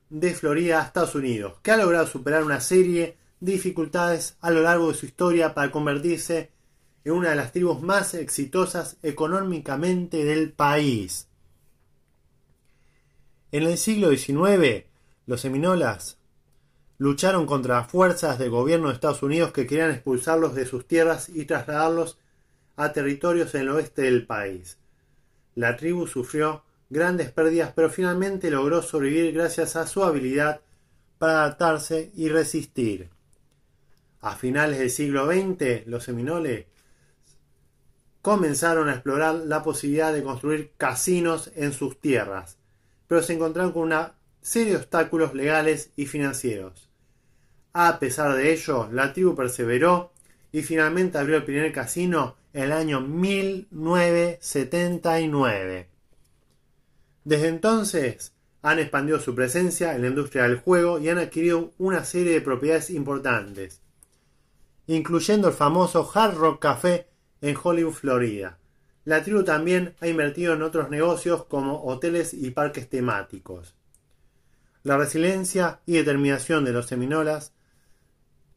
de 0.09 0.33
Florida, 0.33 0.83
Estados 0.83 1.17
Unidos, 1.17 1.55
que 1.63 1.73
ha 1.73 1.77
logrado 1.77 2.07
superar 2.07 2.45
una 2.45 2.61
serie 2.61 3.19
de 3.41 3.53
dificultades 3.53 4.37
a 4.41 4.53
lo 4.53 4.63
largo 4.63 4.89
de 4.89 4.95
su 4.95 5.07
historia 5.07 5.55
para 5.55 5.73
convertirse 5.73 6.53
en 7.05 7.13
una 7.13 7.31
de 7.31 7.37
las 7.37 7.53
tribus 7.53 7.83
más 7.83 8.15
exitosas 8.15 8.97
económicamente 9.03 10.25
del 10.25 10.53
país. 10.53 11.29
En 13.53 13.65
el 13.65 13.79
siglo 13.79 14.11
XIX, 14.11 14.87
los 15.27 15.41
seminolas 15.41 16.19
lucharon 16.99 17.47
contra 17.47 17.81
las 17.81 17.91
fuerzas 17.91 18.39
del 18.39 18.51
gobierno 18.51 18.89
de 18.89 18.95
Estados 18.95 19.23
Unidos 19.23 19.53
que 19.53 19.67
querían 19.67 19.91
expulsarlos 19.91 20.55
de 20.55 20.67
sus 20.67 20.87
tierras 20.87 21.29
y 21.29 21.45
trasladarlos 21.45 22.19
a 22.77 22.93
territorios 22.93 23.55
en 23.55 23.63
el 23.63 23.69
oeste 23.71 24.03
del 24.03 24.27
país. 24.27 24.79
La 25.55 25.77
tribu 25.77 26.07
sufrió 26.07 26.65
grandes 26.91 27.31
pérdidas, 27.31 27.73
pero 27.75 27.91
finalmente 27.91 28.51
logró 28.51 28.83
sobrevivir 28.83 29.35
gracias 29.35 29.77
a 29.77 29.87
su 29.87 30.03
habilidad 30.05 30.61
para 31.19 31.43
adaptarse 31.45 32.11
y 32.17 32.29
resistir. 32.29 33.09
A 34.21 34.37
finales 34.37 34.79
del 34.79 34.91
siglo 34.91 35.27
XX, 35.27 35.87
los 35.87 36.05
seminoles 36.05 36.67
comenzaron 38.25 38.89
a 38.89 38.95
explorar 38.95 39.35
la 39.35 39.63
posibilidad 39.63 40.11
de 40.11 40.23
construir 40.23 40.73
casinos 40.79 41.51
en 41.57 41.75
sus 41.75 42.01
tierras, 42.01 42.57
pero 43.07 43.23
se 43.23 43.35
encontraron 43.35 43.73
con 43.73 43.83
una 43.83 44.15
serie 44.41 44.71
de 44.71 44.79
obstáculos 44.79 45.35
legales 45.35 45.91
y 45.95 46.07
financieros. 46.07 46.89
A 47.75 47.99
pesar 47.99 48.35
de 48.35 48.51
ello, 48.51 48.89
la 48.91 49.13
tribu 49.13 49.37
perseveró 49.37 50.15
y 50.53 50.63
finalmente 50.63 51.19
abrió 51.19 51.37
el 51.37 51.45
primer 51.45 51.71
casino 51.71 52.37
en 52.55 52.63
el 52.63 52.73
año 52.73 53.03
1979. 53.03 55.91
Desde 57.25 57.49
entonces 57.49 58.33
han 58.63 58.79
expandido 58.79 59.21
su 59.21 59.35
presencia 59.35 59.95
en 59.95 60.01
la 60.01 60.09
industria 60.09 60.45
del 60.45 60.57
juego 60.57 60.99
y 60.99 61.11
han 61.11 61.19
adquirido 61.19 61.75
una 61.77 62.05
serie 62.05 62.33
de 62.33 62.41
propiedades 62.41 62.89
importantes, 62.89 63.83
incluyendo 64.87 65.49
el 65.49 65.55
famoso 65.55 66.11
Hard 66.15 66.37
Rock 66.37 66.63
Café 66.63 67.13
en 67.41 67.57
Hollywood, 67.63 67.93
Florida. 67.93 68.59
La 69.05 69.23
tribu 69.23 69.45
también 69.45 69.95
ha 70.01 70.09
invertido 70.09 70.55
en 70.55 70.63
otros 70.63 70.89
negocios 70.89 71.45
como 71.45 71.85
hoteles 71.85 72.33
y 72.33 72.51
parques 72.51 72.89
temáticos. 72.89 73.75
La 74.83 74.97
resiliencia 74.97 75.81
y 75.87 75.95
determinación 75.95 76.65
de 76.65 76.73
los 76.73 76.87
seminolas 76.87 77.53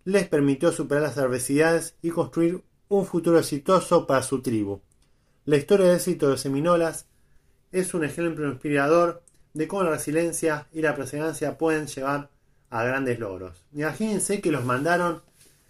les 0.05 0.27
permitió 0.27 0.71
superar 0.71 1.03
las 1.03 1.17
adversidades 1.17 1.95
y 2.01 2.11
construir 2.11 2.63
un 2.87 3.05
futuro 3.05 3.39
exitoso 3.39 4.07
para 4.07 4.23
su 4.23 4.41
tribu. 4.41 4.81
La 5.43 5.57
historia 5.57 5.87
de 5.87 5.95
éxito 5.95 6.27
de 6.27 6.33
los 6.33 6.41
seminolas 6.41 7.07
es 7.71 7.93
un 7.93 8.05
ejemplo 8.05 8.47
inspirador 8.47 9.23
de 9.53 9.67
cómo 9.67 9.83
la 9.83 9.91
resiliencia 9.91 10.67
y 10.71 10.81
la 10.81 10.95
perseverancia 10.95 11.57
pueden 11.57 11.87
llevar 11.87 12.29
a 12.69 12.83
grandes 12.83 13.19
logros. 13.19 13.63
Imagínense 13.73 14.39
que 14.39 14.51
los 14.51 14.63
mandaron 14.63 15.23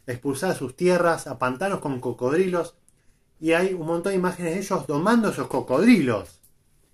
expulsar 0.06 0.56
sus 0.56 0.76
tierras 0.76 1.28
a 1.28 1.40
pantanos 1.40 1.80
con 1.80 2.00
cocodrilos 2.00 2.76
y 3.40 3.54
hay 3.54 3.74
un 3.74 3.86
montón 3.86 4.12
de 4.12 4.18
imágenes 4.18 4.54
de 4.54 4.60
ellos 4.60 4.88
domando 4.88 5.30
esos 5.30 5.48
cocodrilos. 5.48 6.40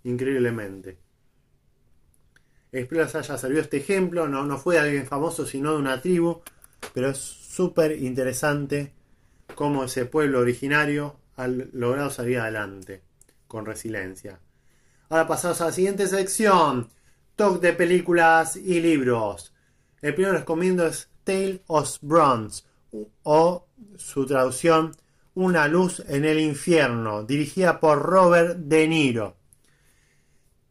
Increíblemente. 0.03 0.97
Espero 2.71 3.03
les 3.03 3.15
haya 3.15 3.37
servido 3.37 3.61
este 3.61 3.77
ejemplo. 3.77 4.27
No, 4.27 4.43
no 4.43 4.57
fue 4.57 4.75
de 4.75 4.81
alguien 4.81 5.05
famoso, 5.05 5.45
sino 5.45 5.71
de 5.71 5.77
una 5.77 6.01
tribu. 6.01 6.41
Pero 6.93 7.09
es 7.09 7.17
súper 7.17 8.01
interesante 8.01 8.93
cómo 9.55 9.85
ese 9.85 10.05
pueblo 10.05 10.39
originario 10.39 11.15
ha 11.37 11.47
logrado 11.47 12.09
salir 12.09 12.39
adelante 12.39 13.01
con 13.47 13.65
resiliencia. 13.65 14.39
Ahora 15.09 15.27
pasamos 15.27 15.61
a 15.61 15.65
la 15.65 15.71
siguiente 15.71 16.07
sección. 16.07 16.89
Talk 17.35 17.61
de 17.61 17.73
películas 17.73 18.55
y 18.55 18.81
libros. 18.81 19.53
El 20.01 20.13
primero 20.13 20.33
que 20.33 20.39
recomiendo 20.39 20.85
es 20.85 21.09
Tale 21.23 21.61
of 21.67 21.97
Bronze 22.01 22.63
o 23.23 23.67
su 23.95 24.25
traducción 24.25 24.91
Una 25.35 25.67
luz 25.67 26.03
en 26.07 26.25
el 26.25 26.39
infierno, 26.39 27.23
dirigida 27.23 27.79
por 27.79 27.99
Robert 28.03 28.57
De 28.57 28.87
Niro. 28.87 29.35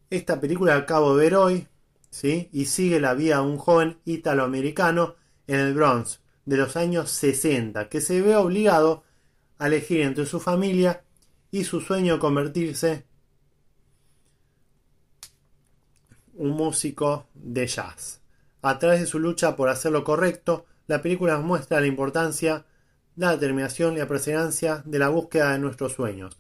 Esta 0.09 0.41
película 0.41 0.77
acabo 0.77 1.17
de 1.17 1.25
ver 1.25 1.35
hoy, 1.35 1.69
¿sí? 2.11 2.49
Y 2.53 2.67
sigue 2.67 3.01
la 3.01 3.15
vida 3.15 3.37
de 3.37 3.43
un 3.43 3.59
joven 3.59 3.99
italoamericano 4.05 5.17
en 5.47 5.59
el 5.59 5.75
Bronx 5.75 6.21
de 6.45 6.57
los 6.57 6.77
años 6.77 7.11
60, 7.11 7.89
que 7.89 8.01
se 8.01 8.21
ve 8.21 8.37
obligado 8.37 9.05
a 9.59 9.67
elegir 9.67 10.03
entre 10.03 10.27
su 10.27 10.41
familia 10.41 11.05
y 11.51 11.65
su 11.65 11.81
sueño 11.81 12.15
de 12.15 12.21
convertirse 12.21 13.07
un 16.35 16.51
músico 16.51 17.27
de 17.35 17.67
jazz. 17.67 18.21
A 18.63 18.79
través 18.79 19.01
de 19.01 19.07
su 19.07 19.19
lucha 19.19 19.57
por 19.57 19.69
hacer 19.69 19.93
lo 19.93 20.05
correcto, 20.05 20.67
la 20.87 21.03
película 21.03 21.39
muestra 21.39 21.81
la 21.81 21.87
importancia, 21.87 22.65
la 23.17 23.33
determinación 23.33 23.95
y 23.95 23.99
la 23.99 24.09
perseverancia 24.09 24.83
de 24.85 24.99
la 24.99 25.09
búsqueda 25.09 25.53
de 25.53 25.59
nuestros 25.59 25.93
sueños. 25.93 26.39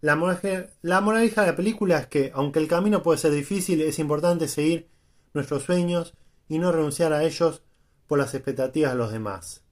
La, 0.00 0.16
moraleja 0.16 1.40
de 1.40 1.46
la 1.46 1.56
película 1.56 1.98
es 1.98 2.06
que, 2.08 2.30
aunque 2.34 2.58
el 2.58 2.68
camino 2.68 3.02
puede 3.02 3.18
ser 3.18 3.32
difícil, 3.32 3.80
es 3.80 3.98
importante 3.98 4.48
seguir 4.48 4.88
nuestros 5.32 5.62
sueños 5.62 6.14
y 6.46 6.58
no 6.58 6.72
renunciar 6.72 7.14
a 7.14 7.24
ellos 7.24 7.62
por 8.06 8.18
las 8.18 8.34
expectativas 8.34 8.92
de 8.92 8.98
los 8.98 9.12
demás. 9.12 9.64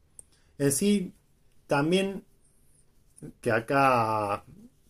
En 0.56 0.72
sí, 0.72 1.14
también, 1.66 2.24
que 3.42 3.52
acá, 3.52 4.44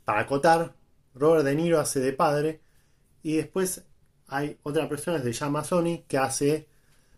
para 0.05 0.21
acotar, 0.21 0.77
Robert 1.15 1.45
De 1.45 1.57
Niro 1.57 1.81
hace 1.81 1.99
de 1.99 2.13
padre 2.13 2.61
y 3.23 3.37
después 3.37 3.85
hay 4.29 4.59
otra 4.63 4.89
persona, 4.89 5.21
se 5.21 5.33
llama 5.33 5.65
Sony, 5.65 6.05
que 6.07 6.19
hace 6.19 6.69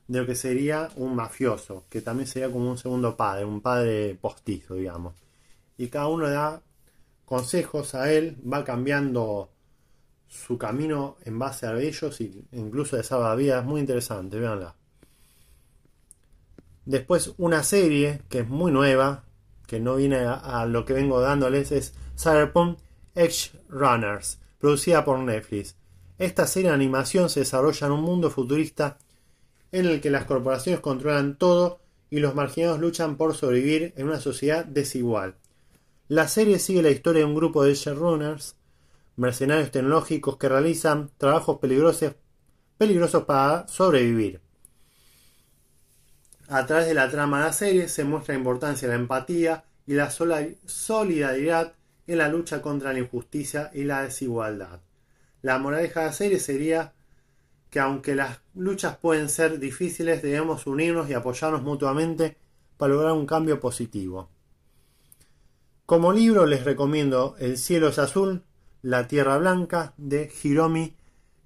de 0.07 0.21
lo 0.21 0.27
que 0.27 0.35
sería 0.35 0.91
un 0.97 1.15
mafioso, 1.17 1.85
que 1.89 2.01
también 2.01 2.27
sería 2.27 2.51
como 2.51 2.71
un 2.71 2.79
segundo 2.79 3.17
padre, 3.17 3.45
un 3.45 3.61
padre 3.61 4.17
postizo, 4.21 4.75
digamos. 4.75 5.15
Y 5.79 5.89
cada 5.89 6.09
uno 6.09 6.29
da 6.29 6.63
consejos 7.25 7.95
a 7.95 8.13
él, 8.13 8.37
va 8.51 8.65
cambiando 8.65 9.51
su 10.29 10.59
camino 10.59 11.17
en 11.25 11.39
base 11.39 11.67
a 11.67 11.79
ellos 11.79 12.21
y 12.21 12.45
incluso 12.53 12.97
de 12.97 13.03
esa 13.03 13.35
vida 13.35 13.61
es 13.61 13.65
muy 13.65 13.81
interesante, 13.81 14.39
véanla. 14.39 14.75
Después 16.85 17.33
una 17.39 17.63
serie 17.63 18.23
que 18.29 18.41
es 18.41 18.49
muy 18.49 18.71
nueva, 18.71 19.25
que 19.67 19.81
no 19.81 19.97
viene 19.97 20.19
a, 20.19 20.67
lo 20.67 20.85
que 20.85 20.93
vengo 20.93 21.21
dándoles, 21.21 21.73
es 21.73 21.95
Cyberpunk 22.19 22.79
Edge 23.15 23.53
Runners, 23.69 24.39
producida 24.59 25.05
por 25.05 25.19
Netflix. 25.19 25.77
Esta 26.19 26.47
serie 26.47 26.69
de 26.69 26.75
animación 26.75 27.31
se 27.31 27.41
desarrolla 27.41 27.87
en 27.87 27.93
un 27.95 28.03
mundo 28.03 28.31
futurista 28.31 28.99
en 29.75 29.87
el 29.87 30.01
que 30.01 30.09
las 30.09 30.25
corporaciones 30.25 30.81
controlan 30.81 31.37
todo 31.37 31.81
y 32.09 32.21
los 32.21 32.37
marginados 32.37 32.79
luchan 32.79 33.17
por 33.17 33.35
sobrevivir 33.35 33.93
en 33.97 34.07
una 34.07 34.21
sociedad 34.21 34.65
desigual. 34.65 35.35
La 36.07 36.29
serie 36.29 36.61
sigue 36.61 36.81
la 36.81 36.91
historia 36.91 37.23
de 37.23 37.27
un 37.27 37.35
grupo 37.35 37.65
de 37.65 37.75
runners, 37.93 38.55
mercenarios 39.17 39.73
tecnológicos 39.73 40.37
que 40.37 40.49
realizan 40.49 41.11
trabajos 41.19 41.59
peligrosos, 41.59 42.15
peligrosos 42.79 43.25
para 43.25 43.67
sobrevivir. 43.67 44.41
A 46.47 46.67
través 46.67 46.87
de 46.87 46.95
la 46.95 47.11
trama 47.11 47.41
de 47.41 47.47
la 47.47 47.53
serie 47.53 47.89
se 47.89 48.05
muestra 48.05 48.35
la 48.35 48.39
importancia 48.39 48.87
de 48.87 48.95
la 48.95 49.01
empatía 49.01 49.65
y 49.85 49.95
la 49.95 50.11
solidaridad 50.11 51.75
en 52.07 52.19
la 52.19 52.29
lucha 52.29 52.63
contra 52.63 52.93
la 52.93 53.01
injusticia 53.01 53.73
y 53.75 53.83
la 53.83 54.03
desigualdad. 54.03 54.83
La 55.43 55.59
moraleja 55.59 56.01
de 56.01 56.07
la 56.07 56.13
serie 56.13 56.39
sería 56.39 56.93
que 57.75 57.81
aunque 57.81 58.15
las 58.15 58.39
luchas 58.55 58.99
pueden 58.99 59.29
ser 59.29 59.59
difíciles, 59.59 60.23
debemos 60.23 60.69
unirnos 60.69 61.11
y 61.11 61.13
apoyarnos 61.13 61.65
mutuamente 61.65 62.37
para 62.77 62.95
lograr 62.95 63.11
un 63.15 63.27
cambio 63.27 63.59
positivo. 63.59 64.29
Como 65.85 66.13
libro 66.13 66.47
les 66.47 66.63
recomiendo 66.63 67.35
El 67.41 67.59
cielo 67.59 67.89
es 67.89 67.99
azul, 67.99 68.45
La 68.83 69.09
tierra 69.09 69.39
blanca 69.39 69.93
de 69.97 70.31
Hiromi 70.41 70.95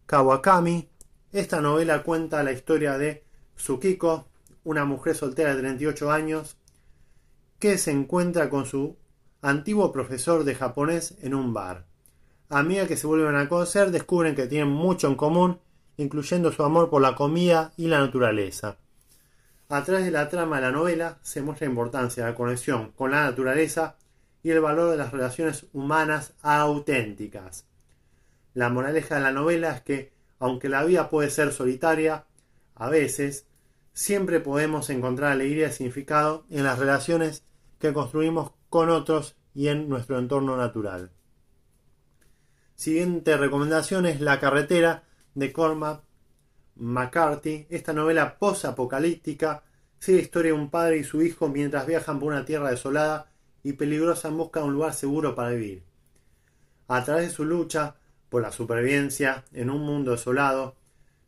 Kawakami. 0.05 0.91
Esta 1.33 1.63
novela 1.63 2.03
cuenta 2.03 2.43
la 2.43 2.53
historia 2.53 2.99
de 2.99 3.25
Tsukiko, 3.57 4.29
una 4.65 4.85
mujer 4.85 5.17
soltera 5.17 5.55
de 5.55 5.63
38 5.63 6.11
años, 6.11 6.59
que 7.59 7.79
se 7.79 7.91
encuentra 7.91 8.51
con 8.51 8.67
su 8.67 8.99
antiguo 9.41 9.93
profesor 9.93 10.45
de 10.45 10.55
japonés 10.55 11.17
en 11.23 11.33
un 11.33 11.55
bar. 11.55 11.87
A 12.51 12.63
medida 12.63 12.87
que 12.87 12.99
se 12.99 13.07
vuelven 13.07 13.37
a 13.37 13.49
conocer, 13.49 13.91
descubren 13.91 14.35
que 14.35 14.47
tienen 14.47 14.69
mucho 14.69 15.07
en 15.07 15.15
común 15.15 15.59
incluyendo 15.99 16.51
su 16.51 16.63
amor 16.63 16.89
por 16.89 17.03
la 17.03 17.15
comida 17.15 17.73
y 17.77 17.89
la 17.89 17.99
naturaleza. 17.99 18.79
A 19.69 19.85
través 19.85 20.07
de 20.07 20.11
la 20.11 20.31
trama 20.31 20.57
de 20.57 20.63
la 20.63 20.71
novela 20.71 21.19
se 21.23 21.43
muestra 21.43 21.67
la 21.67 21.73
importancia 21.73 22.25
de 22.25 22.31
la 22.31 22.37
conexión 22.37 22.93
con 22.93 23.11
la 23.11 23.25
naturaleza 23.25 23.97
y 24.43 24.51
el 24.51 24.61
valor 24.61 24.91
de 24.91 24.97
las 24.97 25.13
relaciones 25.13 25.67
humanas 25.75 26.33
auténticas. 26.41 27.67
La 28.55 28.71
moraleja 28.71 29.17
de 29.17 29.21
la 29.21 29.33
novela 29.33 29.73
es 29.73 29.83
que, 29.83 30.13
aunque 30.39 30.71
la 30.71 30.85
vida 30.85 31.11
puede 31.11 31.29
ser 31.29 31.53
solitaria, 31.53 32.25
a 32.77 32.89
veces, 32.89 33.47
siempre 33.93 34.41
podemos 34.41 34.89
encontrar 34.89 35.33
alegría 35.33 35.69
y 35.69 35.73
significado 35.73 36.47
en 36.49 36.65
las 36.65 36.79
relaciones 36.79 37.43
que 37.79 37.93
construimos 37.93 38.53
con 38.71 38.89
otros 38.89 39.37
y 39.55 39.69
en 39.69 39.89
nuestro 39.89 40.19
entorno 40.19 40.57
natural. 40.57 41.11
Siguiente 42.77 43.37
recomendación 43.37 44.07
es 44.07 44.21
La 44.21 44.39
carretera 44.39 45.03
de 45.39 45.53
Cormac 45.53 46.03
McCarthy, 46.75 47.67
esta 47.71 47.93
novela 47.93 48.39
post-apocalíptica 48.39 49.63
sigue 50.01 50.19
la 50.19 50.25
historia 50.25 50.53
de 50.53 50.59
un 50.59 50.69
padre 50.69 50.99
y 50.99 51.05
su 51.05 51.23
hijo 51.23 51.49
mientras 51.49 51.87
viajan 51.87 52.19
por 52.19 52.33
una 52.33 52.45
tierra 52.45 52.71
desolada 52.71 53.31
y 53.63 53.75
peligrosa 53.75 54.29
en 54.29 54.37
busca 54.37 54.61
de 54.61 54.67
un 54.67 54.75
lugar 54.75 54.95
seguro 54.95 55.35
para 55.37 55.51
vivir. 55.51 55.85
A 56.89 57.05
través 57.05 57.29
de 57.29 57.35
su 57.35 57.45
lucha 57.45 57.95
por 58.29 58.43
la 58.43 58.51
supervivencia 58.51 59.45
en 59.53 59.71
un 59.71 59.83
mundo 59.83 60.11
desolado, 60.11 60.77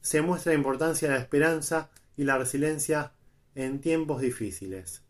se 0.01 0.23
muestra 0.23 0.53
la 0.53 0.59
importancia 0.59 1.09
de 1.09 1.15
la 1.15 1.21
esperanza 1.21 1.91
y 2.17 2.25
la 2.25 2.39
resiliencia 2.39 3.13
en 3.55 3.81
tiempos 3.81 4.21
difíciles. 4.21 5.03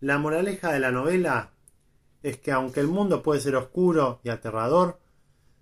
La 0.00 0.18
moraleja 0.18 0.72
de 0.72 0.80
la 0.80 0.90
novela 0.90 1.50
es 2.22 2.38
que 2.38 2.52
aunque 2.52 2.80
el 2.80 2.88
mundo 2.88 3.22
puede 3.22 3.40
ser 3.40 3.56
oscuro 3.56 4.20
y 4.24 4.30
aterrador, 4.30 5.00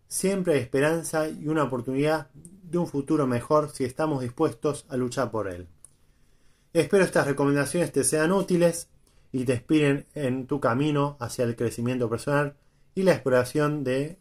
siempre 0.09 0.55
hay 0.55 0.61
esperanza 0.61 1.29
y 1.29 1.47
una 1.47 1.63
oportunidad 1.65 2.31
de 2.71 2.79
un 2.79 2.87
futuro 2.87 3.27
mejor 3.27 3.71
si 3.71 3.85
estamos 3.85 4.23
dispuestos 4.23 4.87
a 4.89 4.97
luchar 4.97 5.31
por 5.31 5.49
él. 5.49 5.67
Espero 6.73 7.05
estas 7.05 7.27
recomendaciones 7.27 7.93
te 7.93 8.05
sean 8.05 8.31
útiles 8.31 8.89
y 9.33 9.45
te 9.45 9.55
inspiren 9.55 10.07
en 10.15 10.47
tu 10.47 10.61
camino 10.61 11.17
hacia 11.21 11.45
el 11.45 11.57
crecimiento 11.57 12.09
personal 12.09 12.55
y 12.95 13.03
la 13.03 13.13
exploración 13.13 13.83
de 13.83 14.19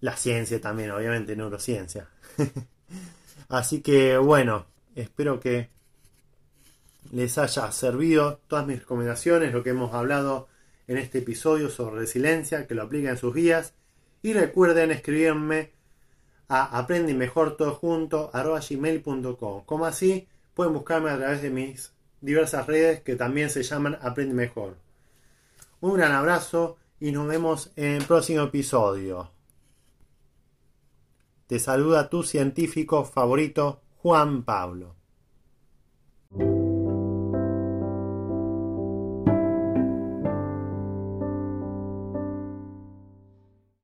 la 0.00 0.16
ciencia 0.16 0.60
también, 0.60 0.90
obviamente, 0.90 1.34
neurociencia. 1.36 2.08
Así 3.48 3.80
que 3.80 4.18
bueno, 4.18 4.66
espero 4.94 5.40
que 5.40 5.70
les 7.12 7.38
haya 7.38 7.70
servido 7.72 8.40
todas 8.46 8.66
mis 8.66 8.80
recomendaciones, 8.80 9.52
lo 9.52 9.62
que 9.62 9.70
hemos 9.70 9.94
hablado 9.94 10.48
en 10.86 10.98
este 10.98 11.18
episodio 11.18 11.70
sobre 11.70 12.00
resiliencia, 12.00 12.66
que 12.66 12.74
lo 12.74 12.82
apliquen 12.82 13.10
en 13.10 13.16
sus 13.16 13.34
guías. 13.34 13.72
Y 14.22 14.32
recuerden 14.32 14.90
escribirme 14.90 15.72
a 16.48 16.78
aprende 16.78 17.14
mejor 17.14 17.56
todo 17.56 17.74
junto 17.74 18.30
gmail.com. 18.32 19.64
Como 19.64 19.86
así 19.86 20.28
pueden 20.54 20.72
buscarme 20.72 21.10
a 21.10 21.16
través 21.16 21.42
de 21.42 21.50
mis 21.50 21.92
diversas 22.20 22.66
redes 22.66 23.00
que 23.00 23.16
también 23.16 23.50
se 23.50 23.62
llaman 23.62 23.98
Aprende 24.00 24.34
Mejor. 24.34 24.76
Un 25.80 25.94
gran 25.94 26.12
abrazo 26.12 26.78
y 27.00 27.12
nos 27.12 27.26
vemos 27.26 27.70
en 27.76 27.96
el 27.96 28.04
próximo 28.04 28.44
episodio. 28.44 29.30
Te 31.46 31.58
saluda 31.58 32.08
tu 32.08 32.22
científico 32.22 33.04
favorito, 33.04 33.82
Juan 33.98 34.44
Pablo. 34.44 34.94